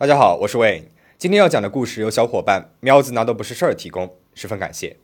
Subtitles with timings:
[0.00, 0.88] 大家好，我是魏。
[1.18, 4.96] 今天要讲的故事由小伙伴喵子那都不是事儿提供，十分感谢。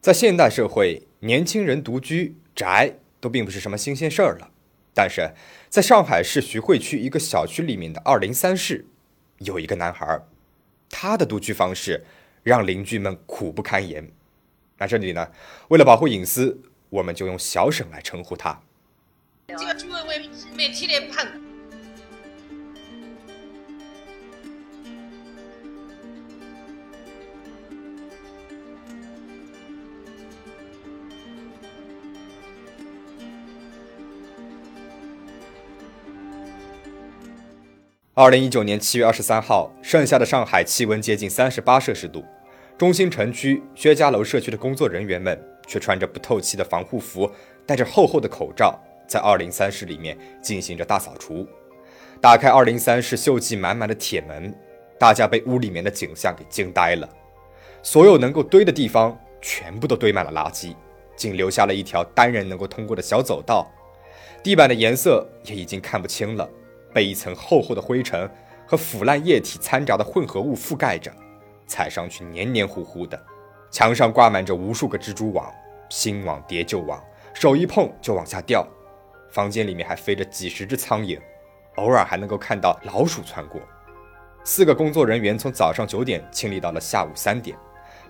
[0.00, 4.50] 在现代社会，年轻人独居宅都并不是什么新鲜事儿了。
[4.94, 5.34] 但是，
[5.68, 8.86] 在上海市徐汇区一个小区里面的二零三室，
[9.40, 10.22] 有一个男孩，
[10.88, 12.06] 他的独居方式
[12.42, 14.10] 让邻居们苦不堪言。
[14.78, 15.30] 那这里呢，
[15.68, 18.58] 为了保护隐私，我们就用小沈来称呼他。
[19.48, 21.14] 这个居委会每天来
[38.16, 42.24] 二零一九年七月二十三号，盛夏的上海气温接近三十八摄氏度，
[42.78, 45.36] 中心城区薛家楼社区的工作人员们
[45.66, 47.28] 却穿着不透气的防护服，
[47.66, 51.44] 戴着厚厚的口罩，在二零三室里面进行着大扫除。
[52.20, 54.54] 打开二零三室锈迹满满的铁门，
[54.96, 57.08] 大家被屋里面的景象给惊呆了。
[57.82, 60.76] 所有能够堆的地方全部都堆满了垃圾，
[61.16, 63.68] 仅留下了一条单人能够通过的小走道，
[64.40, 66.48] 地板的颜色也已经看不清了。
[66.94, 68.30] 被一层厚厚的灰尘
[68.64, 71.12] 和腐烂液体掺杂的混合物覆盖着，
[71.66, 73.20] 踩上去黏黏糊糊的。
[73.70, 75.52] 墙上挂满着无数个蜘蛛网，
[75.90, 77.02] 新网叠旧网，
[77.34, 78.64] 手一碰就往下掉。
[79.32, 81.20] 房间里面还飞着几十只苍蝇，
[81.74, 83.60] 偶尔还能够看到老鼠窜过。
[84.44, 87.58] 四个工作人员从早上九点清理到了下午三点，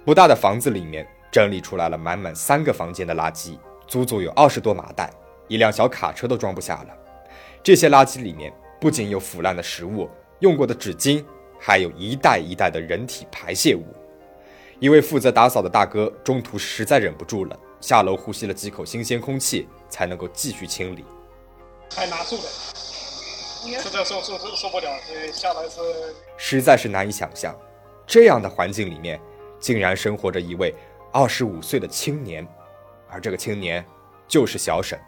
[0.04, 5.10] 不大的房子里面整理出来了满满三个房间的垃圾，足足有二十多麻袋，
[5.48, 6.88] 一辆小卡车都装不下了。
[7.62, 8.52] 这些垃圾里面。
[8.84, 11.24] 不仅有腐烂的食物、用过的纸巾，
[11.58, 13.82] 还有一袋一袋的人体排泄物。
[14.78, 21.02] 一位负责打扫的大哥中途实在忍不住了，下楼呼吸了几口新鲜空气，才能够继续清理。
[21.88, 25.00] 太难受了，实在受受受受不了，
[25.32, 25.80] 下来是
[26.36, 27.58] 实在是难以想象，
[28.06, 29.18] 这样的环境里面
[29.58, 30.74] 竟然生活着一位
[31.10, 32.46] 二十五岁的青年，
[33.08, 33.82] 而这个青年
[34.28, 35.00] 就是小沈。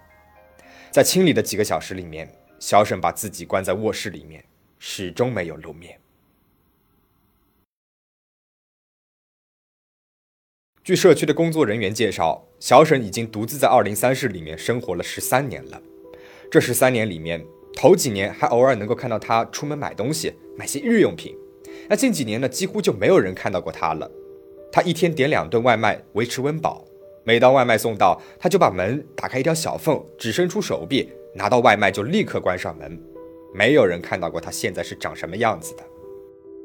[0.91, 2.26] 在清理的几个小时里面。
[2.66, 4.43] 小沈把自己关在卧室里面，
[4.81, 6.00] 始终没有露面。
[10.82, 15.81] 据社区的工作人员介绍，小沈已经独自在二零三室里面生活了十三年了。
[16.50, 17.47] 这十三年里面，
[17.77, 21.37] 头几年还偶尔能够看到他出门买东西，买些日用品。
[21.88, 24.10] 那近几年呢，几乎就没有人看到过他了。
[24.72, 26.84] 他一天点两顿外卖维持温饱，
[27.22, 31.12] 每当外卖送到，他就把门打开一条小缝，只伸出手臂。
[31.36, 32.98] 拿到外卖就立刻关上门，
[33.52, 35.84] 没有人看到过他现在是长什么样子的。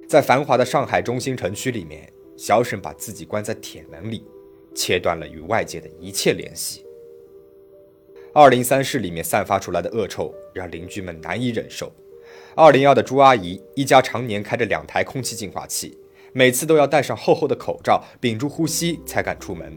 [0.08, 4.26] 在繁华的上海中心城区里面，小沈把自己关在铁门里，
[4.74, 6.86] 切断了与外界的一切联系。
[8.34, 11.92] 二零三室里面散发出来的恶臭让邻居们难以忍受。
[12.56, 15.98] 二零幺的朱阿姨一家常年开着两台空气净化器，
[16.32, 19.76] 每次都要戴上厚厚的口罩，屏住呼吸才敢出门。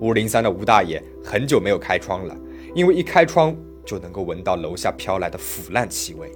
[0.00, 2.36] 五零三的吴大爷很久没有开窗了，
[2.74, 3.56] 因为一开窗。
[3.88, 6.30] 就能够闻到楼下飘来的腐烂气味。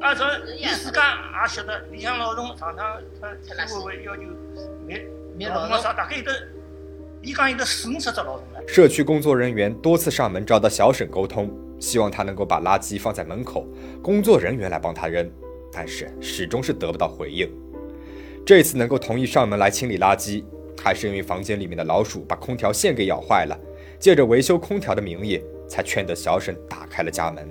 [0.00, 0.14] 晓
[1.62, 3.34] 得，里向老总常常他
[3.66, 4.22] 居委会要求
[4.86, 6.32] 灭灭老总啥，大概有的，
[7.20, 8.66] 你讲有的四五十只老总了。
[8.66, 13.66] 社区工作人员多次上门找到小沈沟通，希望他能够把垃圾放在门口，
[14.02, 15.30] 工作人员来帮他扔，
[15.70, 17.46] 但是始终是得不到回应。
[18.46, 20.42] 这次能够同意上门来清理垃圾，
[20.82, 23.58] 还是因为房间里面的老鼠把空调线给咬坏了，
[23.98, 25.42] 借着维修空调的名义。
[25.68, 27.48] 才劝得小沈打开了家门。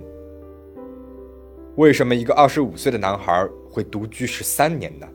[1.75, 5.07] 为什么一个二十五岁的男孩会独居十三年呢？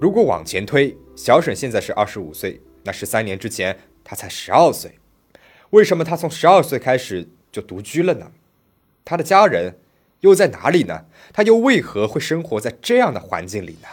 [0.00, 4.98] 如果往前推，小沈现在是二十五岁，那十三年之前他才十二岁。
[5.70, 8.30] 为什么他从十二岁开始就独居了呢？
[9.04, 9.78] 他的家人
[10.20, 11.06] 又在哪里呢？
[11.32, 13.88] 他又为何会生活在这样的环境里呢？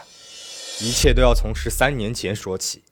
[0.80, 2.82] 一切都要从十三年前说起。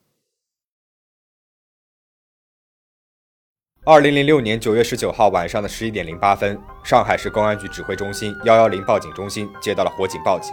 [3.85, 10.53] 二零零六年九月十九号晚上的十一点零八分，上海市公安局指挥中心幺幺零报警中心接到了火警报警。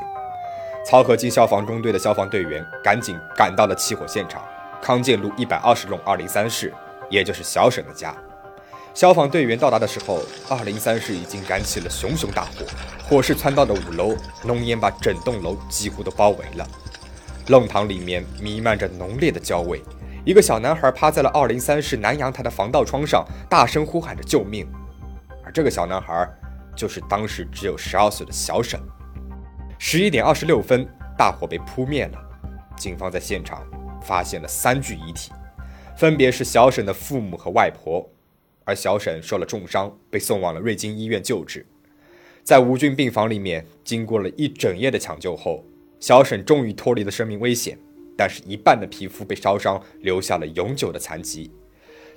[0.85, 4.41] 漕河泾消防中队的消防队员赶紧赶到了起火现场，
[4.81, 6.71] 康健路一百二十弄二零三室，
[7.09, 8.15] 也就是小沈的家。
[8.93, 12.65] 消防队员到达的时候，二零三室已经燃起了熊熊大火，
[13.09, 16.65] 火势窜到了五楼，浓烟把整栋楼几乎都包围了。
[17.47, 19.83] 弄堂里面弥漫着浓烈的焦味。
[20.25, 24.67] 一个小男孩趴在了二零三室南阳台的防盗窗上，大声呼喊着救命。
[25.43, 26.27] 而这个小男孩
[26.75, 28.79] 就是当时只有十二岁的小沈。
[29.77, 32.19] 十一点二十六分，大火被扑灭了。
[32.75, 33.63] 警方在现场
[34.01, 35.31] 发现了三具遗体，
[35.95, 38.03] 分别是小沈的父母和外婆。
[38.63, 41.63] 而小沈受了重伤，被送往了瑞金医院救治。
[42.43, 45.63] 在无菌病房里面，经过了一整夜的抢救后，
[45.99, 47.77] 小沈终于脱离了生命危险，
[48.17, 51.51] 但是一半的皮肤被烧伤，留下了永久的残疾。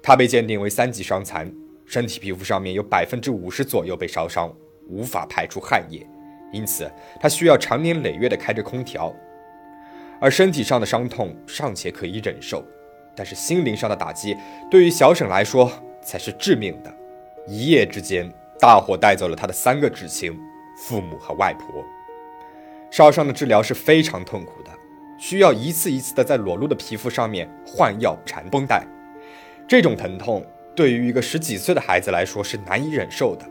[0.02, 1.52] 他被鉴定为三级伤残，
[1.84, 4.54] 身体皮肤上面有百分之五十左右被烧伤，
[4.86, 6.06] 无法排出汗液，
[6.52, 6.90] 因此
[7.20, 9.14] 他需要长年累月的开着空调。
[10.20, 12.64] 而身体上的伤痛尚且可以忍受，
[13.16, 14.36] 但是心灵上的打击
[14.70, 15.70] 对于小沈来说
[16.02, 16.94] 才是致命的。
[17.46, 20.38] 一夜之间，大火带走了他的三个至亲、
[20.76, 21.84] 父母和外婆。
[22.90, 24.70] 烧伤的治疗是非常痛苦的，
[25.18, 28.86] 需要一次一次的在裸露的皮肤上面换药、缠绷带。
[29.66, 30.42] 这种疼痛
[30.74, 33.44] 对于一个十几岁的孩子来说是难以忍受的，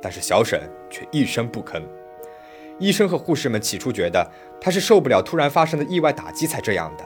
[0.00, 1.82] 但是小沈却一声不吭。
[2.78, 4.30] 医生和护士们起初觉得
[4.60, 7.04] 他是受不了突然发生的意外打击才这样的，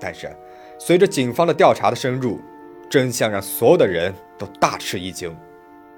[0.00, 0.30] 但是
[0.78, 2.40] 随着警方的调查的深入，
[2.88, 5.36] 真相让所有的人都大吃一惊：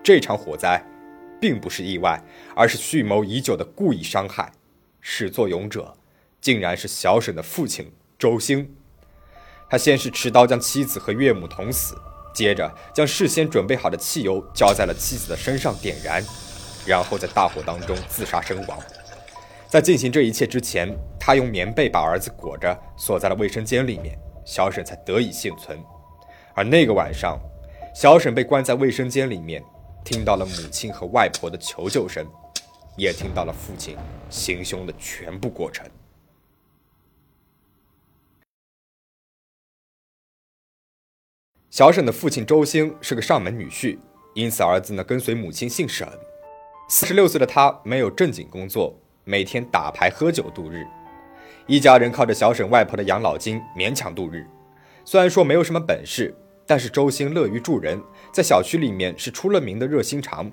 [0.02, 0.82] 这场火灾
[1.38, 2.18] 并不是意外，
[2.56, 4.50] 而是蓄谋已久的故意伤害。
[5.02, 5.94] 始作俑者
[6.40, 8.74] 竟然是小沈的父亲周兴。
[9.68, 11.96] 他先是持刀将妻子和岳母捅死，
[12.34, 16.24] 接着将事先准备好的汽油浇在了妻子的身上点燃，
[16.84, 18.78] 然后在大火当中自杀身亡。
[19.68, 25.78] 在进行这一切之前，他用棉被把儿子裹着，锁在了卫生间里面，小沈才得以幸存。
[26.54, 27.38] 而那个晚上，
[27.94, 29.62] 小沈被关在卫生间里面，
[30.04, 32.26] 听到了母亲和外婆的求救声，
[32.96, 33.96] 也听到了父亲
[34.28, 35.86] 行凶的全部过程。
[41.70, 43.96] 小沈的父亲周兴是个上门女婿，
[44.34, 46.04] 因此儿子呢跟随母亲姓沈。
[46.88, 48.98] 四十六岁的他没有正经工作。
[49.22, 50.84] 每天打牌喝酒度日，
[51.68, 54.44] 一家人靠着小沈外婆的养老金勉强度日。
[55.04, 56.34] 虽然说没有什么本事，
[56.66, 58.02] 但是周兴乐于助人，
[58.32, 60.50] 在小区里面是出了名的热心肠。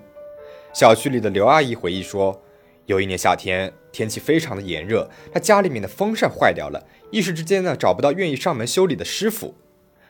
[0.72, 2.40] 小区里的刘阿姨回忆说，
[2.86, 9.56] 有一年夏天天气非常的炎热，她家里面的风扇坏掉了，一时之间呢找不到愿意上门修理的师傅。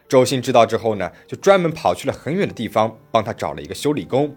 [0.07, 4.36] 周兴知道之后呢，就专门跑去了很远的地方帮他找了一个修理工。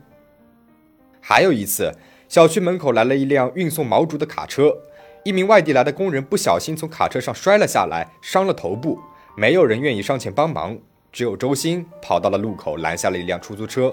[1.21, 1.95] 还有一次。
[2.29, 4.73] 小区门口来了一辆运送毛竹的卡车，
[5.25, 9.01] 一名外地来的工人不小心从卡车上摔了下来，伤了头部。
[9.37, 10.79] 没有人愿意上前帮忙，
[11.11, 13.93] 只有周鑫跑到了路口拦下了一辆出租车。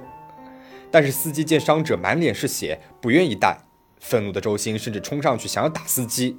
[0.91, 3.57] 但是司机见伤者满脸是血，不愿意带。
[3.99, 6.37] 愤怒的周鑫甚至冲上去想要打司机。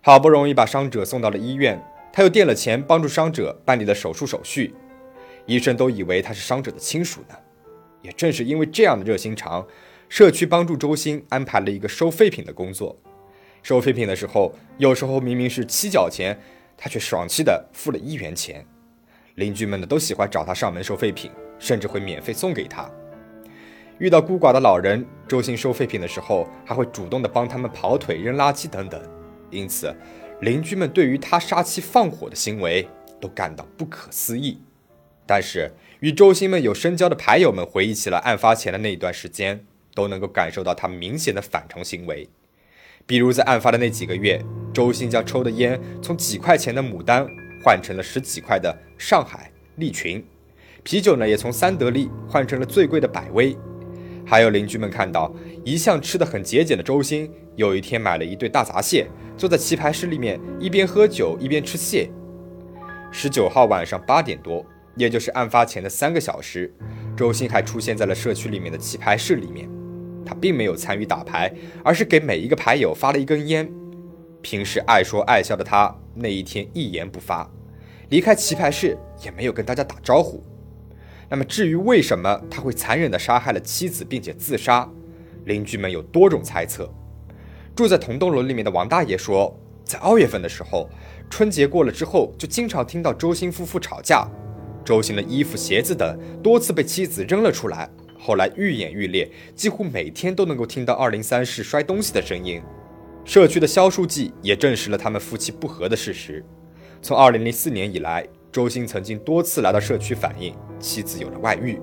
[0.00, 1.78] 好不容易把伤者送到了医院，
[2.12, 4.74] 他又垫了钱帮助伤者办理了手术手续。
[5.46, 7.34] 医生都以为他是伤者的亲属呢。
[8.02, 9.66] 也正是因为这样的热心肠。
[10.08, 12.94] 社区帮助周星安排了一个收废品的工作。
[13.62, 16.38] 收废品的时候，有时候明明是七角钱，
[16.76, 18.62] 他却爽气的付了一元钱。
[19.36, 22.90] 邻居们呢都喜欢找他上门收废品，甚至会免费送给他。
[23.98, 29.00] 遇到孤寡的老人，周星收废品的时候还会主动的帮他们跑腿、扔垃圾等等。
[29.48, 29.94] 因此，
[30.42, 32.86] 邻居们对于他杀妻放火的行为
[33.18, 34.60] 都感到不可思议。
[35.26, 39.64] 但是，与周星们有深交的牌友们回忆起了案发前的那一段时间。
[39.94, 42.26] 都能够感受到他明显的反常行为，
[43.04, 44.42] 比如在案发的那几个月，
[44.72, 47.26] 周星将抽的烟从几块钱的牡丹
[47.62, 50.24] 换成了十几块的上海利群，
[50.82, 53.54] 啤酒呢也从三得利换成了最贵的百威。
[54.24, 55.30] 还有邻居们看到，
[55.62, 59.06] 一向吃的很节俭的周星，有一天买了一对大闸蟹，
[59.36, 62.10] 坐在棋牌室里面一边喝酒一边吃蟹。
[63.10, 64.64] 十九号晚上八点多，
[64.96, 66.72] 也就是案发前的三个小时，
[67.14, 69.68] 周鑫还出现在了社区里面的棋牌室里面。
[70.24, 71.52] 他并没有参与打牌，
[71.84, 73.70] 而是给每一个牌友发了一根烟。
[74.40, 77.50] 平时爱说爱笑的他，那一天一言不发，
[78.08, 80.42] 离开棋牌室也没有跟大家打招呼。
[81.28, 84.88] 那么，至于为什么他会残忍地杀害了妻子并且自杀，
[85.44, 86.88] 邻居们有多种猜测。
[87.74, 90.88] 住在同栋楼里面的王大爷说，在二月份的时候，
[91.30, 94.28] 春节过了之后，就经常听到周星夫妇吵架，
[94.84, 97.88] 周星的衣服、鞋子等多次被妻子扔了出来。
[98.18, 102.62] 后来愈演愈烈，几乎每天都能够听到二零三室摔东西的声音。
[103.24, 106.44] 社区的肖书记也证实了他们夫妻不和的事实。
[107.00, 111.80] 从二零零四年以来，周星曾经多次来到社区反映妻子有了外遇。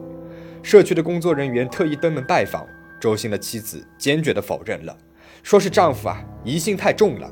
[0.62, 2.65] 社区的工作人员特意登门拜访，
[3.01, 4.98] 周星的妻子坚决地否认了，
[5.43, 7.31] 说是丈夫啊疑心太重了。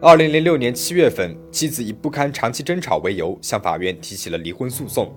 [0.00, 5.14] 二零零六年七月份，妻子以不堪长期争吵为由向法院提起了离婚诉讼，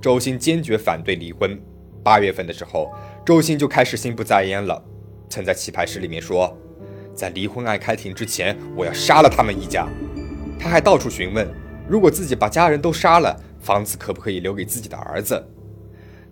[0.00, 1.58] 周星坚决反对离婚。
[2.04, 2.92] 八月份的时候，
[3.24, 4.82] 周鑫就开始心不在焉了，
[5.28, 6.56] 曾在棋牌室里面说，
[7.14, 9.88] 在离婚案开庭之前，我要杀了他们一家。
[10.58, 11.48] 他还到处询问，
[11.88, 15.42] 如果自己把家人都杀了，房子可不可以留给自己的儿子？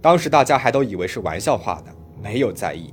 [0.03, 2.93] 当时大家还都以为是玩笑话呢，没有在意。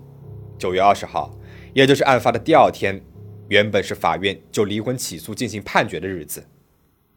[0.58, 1.32] 九月二十号，
[1.74, 3.02] 也就是案发的第二天，
[3.50, 6.46] 原本是法院就离婚起诉进行判决的日子。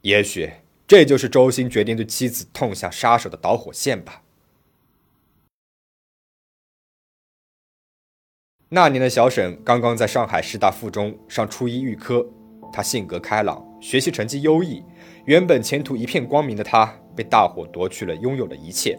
[0.01, 0.51] 也许
[0.87, 4.23] 这就是周星决定对妻子痛下杀手的导火线吧。
[8.69, 12.27] 那年的小沈刚刚在上海师大附中上初一预科，
[12.73, 14.83] 他性格开朗，学习成绩优异，
[15.27, 18.99] 原本前途一片光明的他，被大火夺去了拥有的一切。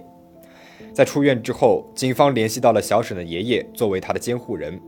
[0.93, 4.79] 在出院之后，警方联系到了小沈的爷爷作为他的监护人。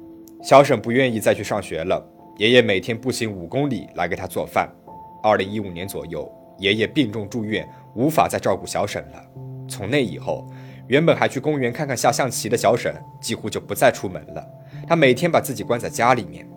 [0.41, 2.01] 小沈不愿意再去上学了，
[2.37, 4.69] 爷爷每天步行五公里来给他做饭。
[5.21, 9.21] 二零一五年左右，爷爷病重住院，无法再照顾小沈了。
[9.67, 10.47] 从那以后，
[10.87, 14.47] 原本还去公园看看下象棋的小沈，几乎就不再出门了。
[14.87, 16.47] 他每天把自己关在家里面。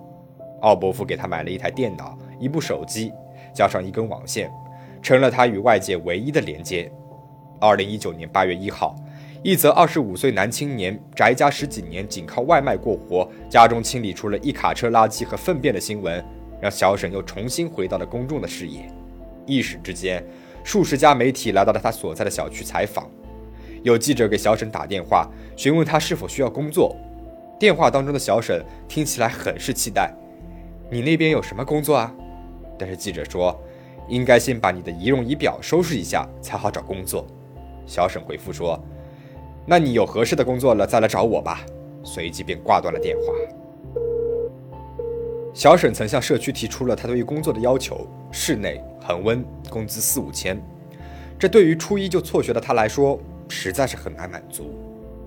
[0.61, 3.13] 奥伯父给他买了一台电脑、一部手机，
[3.53, 4.49] 加上一根网线，
[5.03, 6.89] 成了他与外界唯一的连接。
[7.61, 8.95] 二零一九年八月一号，
[9.45, 16.25] 一则二十五岁男青年宅家十几年，仅靠外卖过活，家中清理出了一卡车垃圾和粪便的新闻，
[16.61, 18.89] 让小沈又重新回到了公众的视野。
[19.45, 20.25] 一时之间，
[20.63, 23.11] 数十家媒体来到了他所在的小区采访，
[23.83, 26.97] 有记者给小沈打电话，询问他是否需要工作。
[27.59, 30.15] 电话当中的小沈听起来很是期待，
[30.89, 32.15] 你那边有什么工作啊？
[32.79, 33.61] 但是记者说，
[34.09, 37.27] 应该先把你的仪容仪表收拾一下才好找工作。
[37.85, 38.81] 小沈回复说，
[39.67, 41.61] 那你有合适的工作了再来找我吧。
[42.05, 43.33] 随即便挂断了电话。
[45.55, 50.61] 小沈曾向社区提出了他对于工作的要求：室内、恒温，工资四五千。
[51.39, 54.75] 这对于初一就辍学的他来说，实在是很难满足。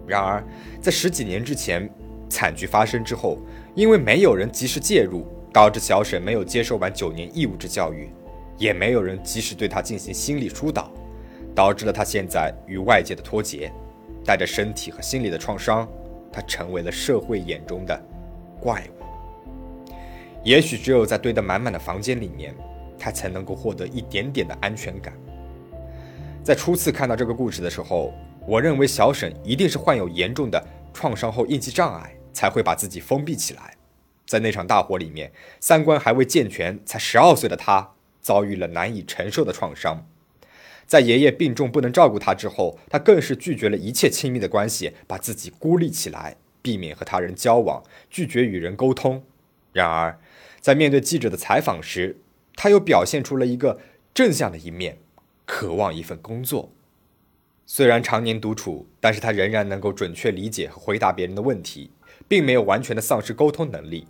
[0.07, 0.43] 然而，
[0.81, 1.89] 在十几年之前。
[2.27, 3.37] 惨剧发生之后，
[3.75, 8.09] 因为没有人及时介入，导致小沈没有接受完九年义务制教育，
[8.57, 10.91] 也没有人及时对他进行心理疏导，
[11.53, 13.71] 导致了他现在与外界的脱节，
[14.25, 15.87] 带着身体和心理的创伤，
[16.31, 17.97] 他成为了社会眼中的
[18.59, 19.93] 怪物。
[20.43, 22.53] 也许只有在堆得满满的房间里面，
[22.97, 25.13] 他才能够获得一点点的安全感。
[26.43, 28.11] 在初次看到这个故事的时候，
[28.45, 30.61] 我认为小沈一定是患有严重的
[30.93, 32.11] 创伤后应激障碍。
[32.35, 33.77] 才会把自己封闭起来，
[34.27, 37.89] 在那场大火里面，三观还未健全，才十二岁的他
[38.19, 40.05] 遭遇了难以承受的创伤。
[40.85, 49.23] 在爷爷病重不能照顾他之后，他更是拒绝了一切亲密的关系，把自己孤立起来，避免和他人交往，拒绝与人沟通。
[49.73, 50.19] 然而，
[50.59, 52.17] 在面对记者的采访时，
[52.55, 53.79] 他又表现出了一个
[54.13, 54.97] 正向的一面，
[55.45, 56.71] 渴望一份工作。
[57.65, 61.91] 虽然常年独处，但是他仍然能够准确理解和回答别人的问题。
[62.27, 64.07] 并没有完全的丧失沟通能力。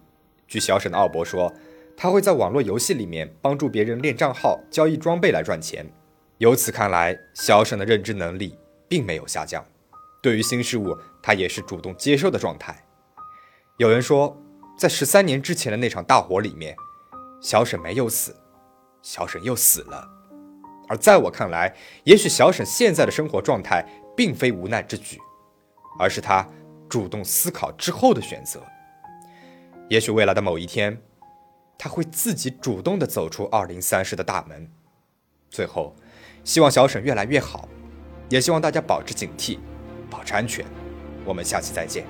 [0.48, 1.54] 据小沈的奥博说，
[1.98, 5.86] 他会在网络游戏里面帮助别人练账号、交易装备来赚钱。
[6.40, 9.66] 由此看来，小沈的认知能力并没有下降。
[10.22, 12.86] 对于新事物，他也是主动接受的状态。
[13.78, 14.36] 有人说，
[14.78, 16.76] 在十三年之前的那场大火里面，
[17.42, 18.36] 小沈没有死，
[19.02, 20.08] 小沈又死了。
[20.88, 25.20] 而在我看来，也许小沈现在的生活状态并非无奈之举，
[26.00, 26.48] 而是他。
[26.88, 28.64] 主动思考之后的选择，
[29.90, 31.02] 也许未来的某一天，
[31.80, 34.72] 他会自己主动的走出二零三室的大门。
[35.50, 35.96] 最后，
[36.46, 37.68] 希望小沈越来越好，
[38.30, 39.58] 也希望大家保持警惕，
[40.10, 40.64] 保持安全。
[41.26, 42.06] 我们下期再见。